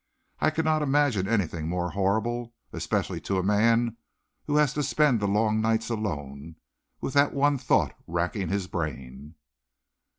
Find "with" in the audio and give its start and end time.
7.01-7.13